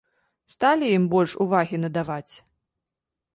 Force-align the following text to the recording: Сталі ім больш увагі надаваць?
Сталі 0.53 0.87
ім 0.93 1.05
больш 1.13 1.35
увагі 1.45 1.79
надаваць? 1.83 2.35